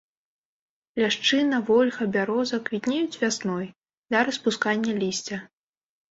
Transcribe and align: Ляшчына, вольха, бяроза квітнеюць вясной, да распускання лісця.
Ляшчына, 1.01 1.57
вольха, 1.67 2.07
бяроза 2.15 2.59
квітнеюць 2.69 3.19
вясной, 3.23 3.67
да 4.15 4.23
распускання 4.31 4.93
лісця. 5.05 5.37